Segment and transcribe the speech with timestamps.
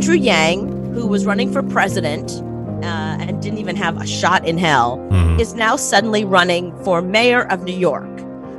[0.00, 2.32] Andrew Yang, who was running for president
[2.82, 5.38] uh, and didn't even have a shot in hell, Mhm.
[5.38, 8.08] is now suddenly running for mayor of New York.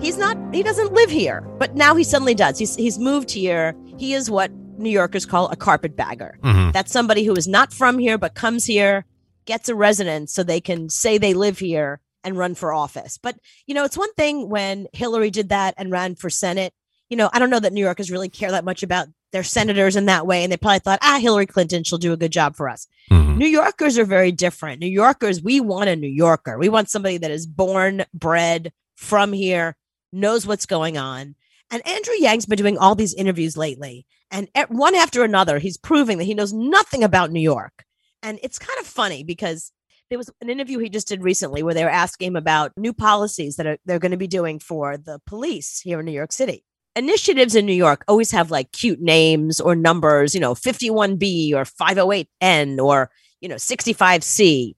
[0.00, 2.58] He's not, he doesn't live here, but now he suddenly does.
[2.58, 3.76] He's, he's moved here.
[3.98, 6.40] He is what New Yorkers call a carpetbagger.
[6.42, 6.72] Mhm.
[6.72, 9.04] That's somebody who is not from here, but comes here,
[9.46, 13.16] gets a residence so they can say they live here and run for office.
[13.16, 16.74] But, you know, it's one thing when Hillary did that and ran for Senate.
[17.08, 19.96] You know, I don't know that New Yorkers really care that much about their senators
[19.96, 20.42] in that way.
[20.42, 22.86] And they probably thought, ah, Hillary Clinton, she'll do a good job for us.
[23.10, 23.36] Mhm.
[23.36, 24.80] New Yorkers are very different.
[24.80, 26.58] New Yorkers, we want a New Yorker.
[26.58, 29.76] We want somebody that is born, bred from here,
[30.12, 31.34] knows what's going on.
[31.70, 34.06] And Andrew Yang's been doing all these interviews lately.
[34.30, 37.84] And one after another, he's proving that he knows nothing about New York.
[38.22, 39.72] And it's kind of funny because
[40.10, 42.92] there was an interview he just did recently where they were asking him about new
[42.92, 46.32] policies that are, they're going to be doing for the police here in New York
[46.32, 46.64] City.
[46.98, 51.64] Initiatives in New York always have like cute names or numbers, you know, 51B or
[51.64, 54.74] 508N or, you know, 65C.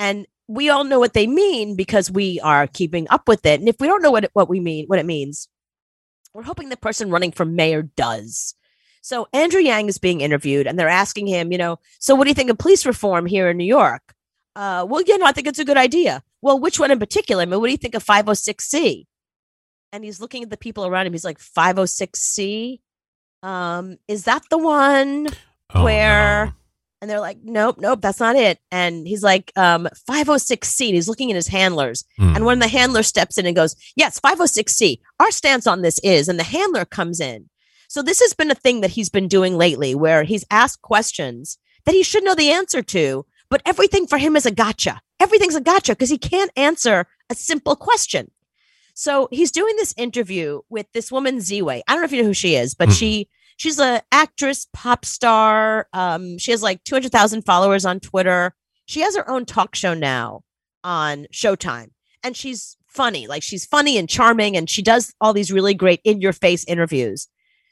[0.00, 3.60] And we all know what they mean because we are keeping up with it.
[3.60, 5.48] And if we don't know what it, what we mean, what it means,
[6.34, 8.54] we're hoping the person running for mayor does.
[9.00, 12.30] So Andrew Yang is being interviewed, and they're asking him, you know, so what do
[12.30, 14.14] you think of police reform here in New York?
[14.56, 16.22] Uh, well, you know, I think it's a good idea.
[16.42, 17.42] Well, which one in particular?
[17.42, 19.06] I mean, what do you think of 506C?
[19.92, 21.12] And he's looking at the people around him.
[21.12, 22.80] He's like, 506C?
[23.42, 25.28] Um, is that the one?
[25.74, 26.52] Oh, where- no.
[27.02, 28.58] And they're like, nope, nope, that's not it.
[28.70, 30.86] And he's like, um, 506C.
[30.88, 32.04] And he's looking at his handlers.
[32.18, 32.36] Hmm.
[32.36, 36.28] And when the handler steps in and goes, Yes, 506C, our stance on this is,
[36.28, 37.48] and the handler comes in.
[37.88, 41.56] So this has been a thing that he's been doing lately where he's asked questions
[41.86, 45.00] that he should know the answer to, but everything for him is a gotcha.
[45.18, 48.30] Everything's a gotcha because he can't answer a simple question.
[49.00, 51.80] So he's doing this interview with this woman Ziwe.
[51.88, 52.98] I don't know if you know who she is, but Mhm.
[52.98, 55.88] she she's a actress, pop star.
[55.94, 58.54] Um, she has like 200,000 followers on Twitter.
[58.84, 60.42] She has her own talk show now
[60.84, 61.92] on Showtime
[62.22, 63.26] and she's funny.
[63.26, 66.64] Like she's funny and charming, and she does all these really great in your face
[66.64, 67.26] interviews.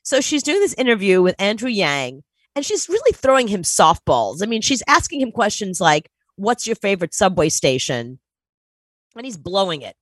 [0.05, 2.23] So she's doing this interview with Andrew Yang,
[2.57, 4.43] and she's really throwing him softballs.
[4.43, 8.19] I mean, she's asking him questions like, What's your favorite subway station?
[9.15, 9.95] And he's blowing it.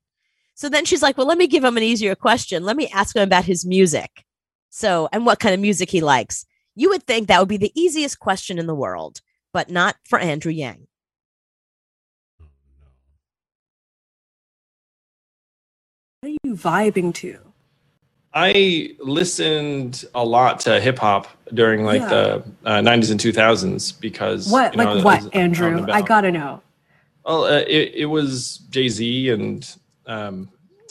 [0.57, 2.65] So then she's like, Well, let me give him an easier question.
[2.65, 4.25] Let me ask him about his music.
[4.71, 6.45] So, and what kind of music he likes.
[6.75, 9.21] You would think that would be the easiest question in the world,
[9.53, 10.87] but not for Andrew Yang.
[16.21, 17.39] What are you vibing to?
[18.35, 22.09] I listened a lot to hip hop during like Yeah.
[22.09, 24.75] the uh, 90s and 2000s because What?
[24.75, 25.87] you know, like what, out Andrew?
[25.91, 26.63] I gotta know.
[27.25, 29.67] Well, uh, it, it was Jay Z and
[30.07, 30.49] um,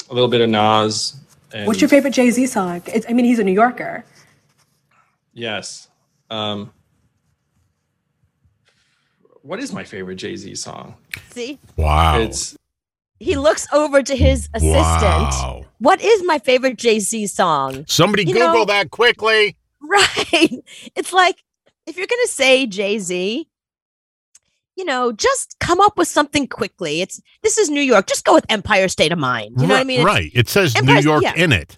[0.10, 1.16] a little bit of Nas.
[1.54, 2.82] And, What's your favorite Jay Z song?
[2.88, 4.04] It's, I mean, he's a New Yorker.
[5.34, 5.88] Yes.
[6.30, 6.72] Um,
[9.42, 10.96] what is my favorite Jay Z song?
[11.32, 12.20] See, Wow.
[12.20, 12.58] It's
[13.20, 14.74] he looks over to his assistant.
[14.74, 15.66] Wow.
[15.80, 17.86] What is my favorite Jay Z song?
[17.88, 19.56] Somebody You Google know- that quickly.
[19.88, 20.64] Right.
[20.96, 21.44] It's like
[21.86, 23.48] if you're going to say Jay Z,
[24.76, 27.02] you know, just come up with something quickly.
[27.02, 28.08] It's this is New York.
[28.08, 29.60] Just go with Empire State of Mind.
[29.60, 30.02] You know what I mean?
[30.02, 30.32] It's- right.
[30.34, 31.34] It says New Empire- York yeah.
[31.36, 31.78] in it.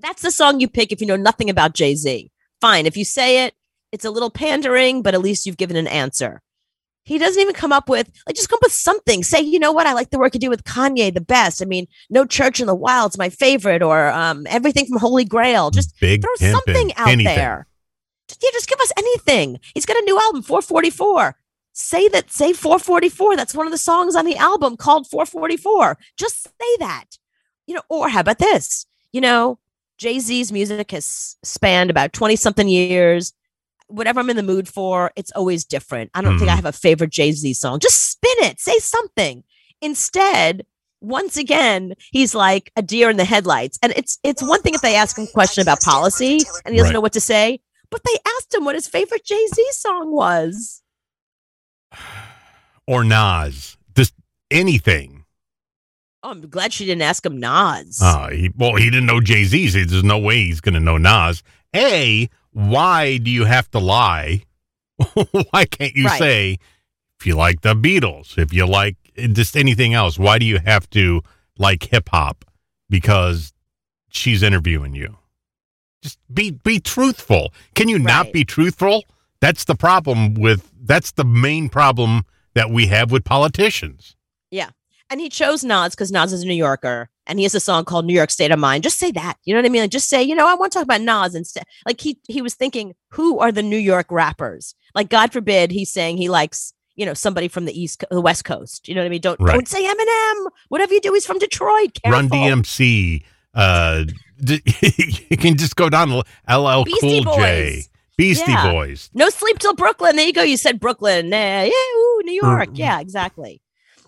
[0.00, 2.30] That's the song you pick if you know nothing about Jay Z.
[2.60, 2.86] Fine.
[2.86, 3.54] If you say it,
[3.92, 6.42] it's a little pandering, but at least you've given an answer.
[7.04, 9.22] He doesn't even come up with like just come up with something.
[9.24, 9.86] Say, you know what?
[9.86, 11.60] I like the work you do with Kanye the best.
[11.60, 15.70] I mean, No Church in the Wild's my favorite, or um, everything from Holy Grail.
[15.70, 17.36] Just Big throw pimpin', something out anything.
[17.36, 17.66] there.
[18.28, 19.58] Just, yeah, just give us anything.
[19.74, 21.36] He's got a new album, 444.
[21.82, 23.36] Say that, say 444.
[23.36, 25.98] That's one of the songs on the album called 444.
[26.16, 27.04] Just say that.
[27.66, 28.86] You know, or how about this?
[29.12, 29.58] You know,
[29.98, 33.32] Jay Z's music has spanned about 20 something years.
[33.88, 36.10] Whatever I'm in the mood for, it's always different.
[36.14, 36.56] I don't think I Mhm.
[36.56, 37.78] have a favorite Jay Z song.
[37.80, 39.42] Just spin it, say something.
[39.80, 40.64] Instead,
[41.00, 43.78] once again, he's like a deer in the headlights.
[43.82, 46.78] And it's it's one thing if they ask him a question about policy and he
[46.78, 46.92] doesn't Right.
[46.94, 50.81] know what to say, but they asked him what his favorite Jay Z song was.
[52.86, 53.76] Or Nas.
[53.96, 54.14] Just
[54.50, 55.24] anything.
[56.22, 58.00] Oh, I'm glad she didn't ask him Nas.
[58.02, 59.68] Uh, he, well, he didn't know Jay Z.
[59.70, 61.42] There's no way he's going to know Nas.
[61.74, 64.42] A, why do you have to lie?
[65.50, 66.18] why can't you Right.
[66.18, 66.58] say
[67.18, 68.96] if you like the Beatles, if you like
[69.32, 70.18] just anything else?
[70.18, 71.22] Why do you have to
[71.58, 72.44] like hip hop?
[72.88, 73.52] Because
[74.10, 75.16] she's interviewing you.
[76.02, 77.52] Just be be truthful.
[77.74, 79.04] Can you not be truthful?
[79.42, 80.70] That's the problem with.
[80.80, 82.24] That's the main problem
[82.54, 84.14] that we have with politicians.
[84.52, 84.70] Yeah.
[85.10, 87.84] And he chose Nas because Nas is a New Yorker and he has a song
[87.84, 88.84] called New York State of Mind.
[88.84, 89.34] Just say that.
[89.44, 89.82] You know what I mean?
[89.82, 91.64] Like just say, you know, I want to talk about Nas instead.
[91.84, 94.76] Like he he was thinking, who are the New York rappers?
[94.94, 98.44] Like God forbid he's saying he likes, you know, somebody from the East the West
[98.44, 98.88] Coast.
[98.88, 99.20] You know what I mean?
[99.20, 99.54] Don't Right.
[99.54, 100.46] don't say Eminem.
[100.68, 101.98] Whatever you do, he's from Detroit.
[102.06, 103.24] Run DMC.
[103.54, 104.04] Uh,
[104.48, 106.10] you can just go down
[106.48, 107.88] LL Beastie Cool J, Boys.
[108.22, 108.70] Beastie Yeah.
[108.70, 109.10] Boys.
[109.14, 110.14] No sleep till Brooklyn.
[110.14, 110.42] There you go.
[110.42, 111.28] You said Brooklyn.
[111.28, 112.70] Nah, yeah, ooh, New York.
[112.70, 112.78] Mm.
[112.78, 113.60] Yeah, exactly.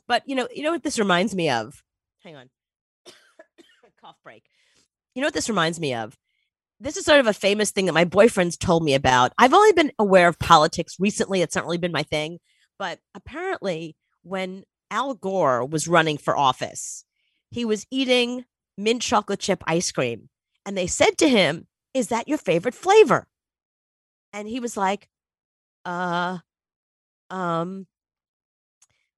[0.07, 1.83] But you know, you know what this reminds me of?
[2.23, 2.49] Hang on.
[4.01, 4.45] Cough break.
[5.15, 6.17] You know what this reminds me of?
[6.79, 9.33] This is sort of a famous thing that my boyfriend's told me about.
[9.37, 11.43] I've only been aware of politics recently.
[11.43, 12.39] It's not really been my thing.
[12.79, 17.05] But apparently, when Al Gore was running for office,
[17.51, 18.45] he was eating
[18.79, 20.29] mint chocolate chip ice cream.
[20.65, 23.27] And they said to him, Is that your favorite flavor?
[24.35, 25.09] And he was like
[25.87, 26.37] uh
[27.31, 27.87] um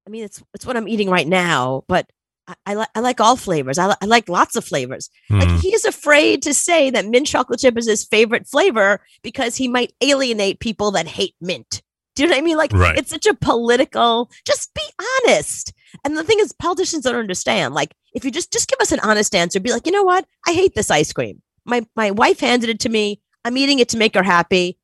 [0.07, 2.09] i mean it's it's what i'm eating right now but
[2.47, 3.77] i, I, li- I like all flavors.
[3.79, 5.11] I, li- I like lots of flavors.
[5.29, 5.41] Hmm.
[5.41, 9.67] like he's afraid to say that mint chocolate chip is his favorite flavor because he
[9.67, 11.83] might alienate people that hate mint.
[12.15, 12.57] Do you know what i mean?
[12.57, 12.97] Like Right.
[12.97, 14.83] it's such a political just be
[15.27, 15.73] honest.
[16.05, 17.75] And the thing is politicians don't understand.
[17.75, 19.59] Like if you just just give us an honest answer.
[19.61, 20.25] Be like you know what?
[20.47, 21.43] I hate this ice cream.
[21.65, 23.21] My my wife handed it to me.
[23.45, 24.79] I'm eating it to make her happy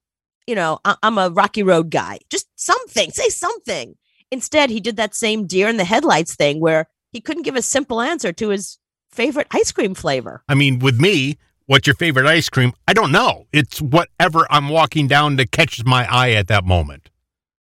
[0.46, 2.18] you know, I- I'm a Rocky Road guy.
[2.30, 3.96] Just something, say something.
[4.30, 7.62] Instead, he did that same deer in the headlights thing where he couldn't give a
[7.62, 8.78] simple answer to his
[9.10, 10.42] favorite ice cream flavor.
[10.48, 11.36] I mean, with me,
[11.66, 12.72] what's your favorite ice cream?
[12.88, 13.46] I don't know.
[13.52, 17.10] It's whatever I'm walking down that catches my eye at that moment.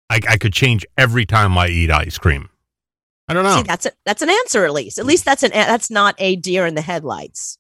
[0.09, 2.51] I, I could change every time I eat ice cream.
[3.27, 3.57] I don't know.
[3.57, 4.99] See, that's a, that's an answer at least.
[4.99, 7.59] At least that's an that's not a deer in the headlights.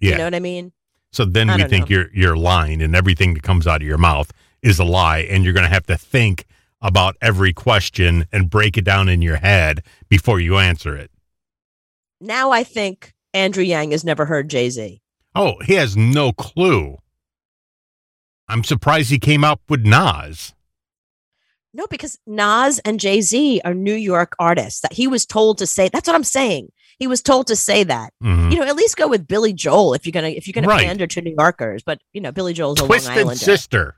[0.00, 0.12] yeah.
[0.12, 0.72] You know what I mean?
[1.12, 1.96] So then I we think know.
[1.96, 4.32] you're you're lying, and everything that comes out of your mouth
[4.62, 6.44] is a lie, and you're going to have to think
[6.80, 11.10] about every question and break it down in your head before you answer it.
[12.20, 15.00] Now I think Andrew Yang has never heard Jay Z.
[15.34, 16.98] Oh, he has no clue.
[18.48, 20.54] I'm surprised he came up with Nas.
[21.74, 24.80] No, because Nas and Jay Z are New York artists.
[24.80, 25.88] That he was told to say.
[25.88, 26.70] That's what I'm saying.
[27.02, 28.12] He was told to say that.
[28.22, 28.52] Mhm.
[28.52, 30.84] You know, at least go with Billy Joel if you're gonna if you're gonna Right.
[30.86, 31.82] pander to New Yorkers.
[31.82, 33.96] But you know, Billy Joel's a Long Twisted Islander, Sister,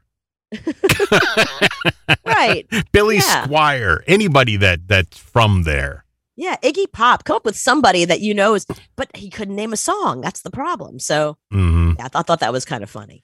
[2.26, 2.66] right?
[2.92, 3.46] Billy Yeah.
[3.46, 6.04] Squier, anybody that that's from there.
[6.36, 7.24] Yeah, Iggy Pop.
[7.24, 8.66] Come up with somebody that you know is,
[8.96, 10.20] but he couldn't name a song.
[10.20, 10.98] That's the problem.
[10.98, 13.22] So hmm yeah, I thought, thought that was kind of funny.